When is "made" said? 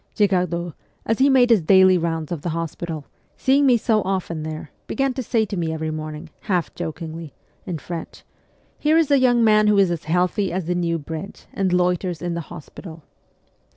1.29-1.51